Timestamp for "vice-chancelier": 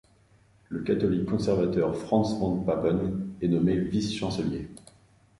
3.77-4.67